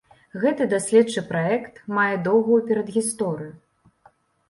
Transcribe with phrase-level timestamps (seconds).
[0.45, 3.51] Гэты даследчы праект мае доўгую перадгісторыю.